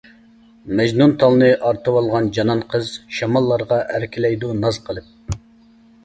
مەجنۇن 0.77 1.11
تالنى 1.23 1.49
ئارتىۋالغان 1.67 2.29
جانان 2.37 2.63
قىز، 2.71 2.89
شاماللارغا 3.17 3.77
ئەركىلەيدۇ 3.97 4.49
ناز 4.63 4.81
قىلىپ. 4.89 5.37